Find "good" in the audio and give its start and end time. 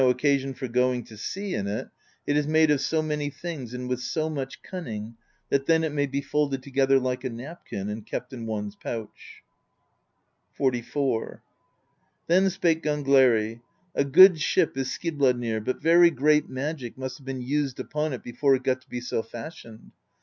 14.03-14.41